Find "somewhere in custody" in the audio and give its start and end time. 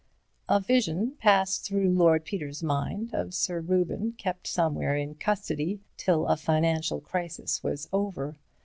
4.47-5.79